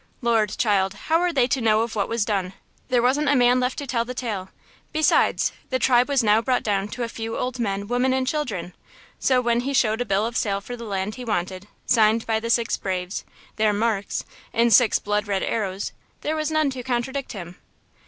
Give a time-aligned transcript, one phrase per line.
[0.23, 2.53] "Lord, child, how were they to know of what was done?
[2.89, 4.49] There wasn't a man left to tell the tale.
[4.91, 8.73] Besides, the tribe was now brought down to a few old men, women and children.
[9.19, 12.39] So, when he showed a bill of sale for the land he wanted, signed by
[12.39, 15.91] the six braves–'their marks,' in six blood red arrows,
[16.21, 17.57] there was none to contradict him."